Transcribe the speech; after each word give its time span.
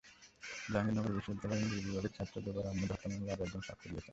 জাহাঙ্গীরনগর 0.67 1.15
বিশ্ববিদ্যালয়ের 1.17 1.63
ইংরেজি 1.63 1.81
বিভাগের 1.87 2.15
ছাত্র 2.17 2.35
জুবায়ের 2.45 2.69
আহমেদ 2.69 2.89
হত্যা 2.91 3.07
মামলায় 3.09 3.33
আরও 3.35 3.43
একজন 3.45 3.61
সাক্ষ্য 3.67 3.87
দিয়েছেন। 3.89 4.09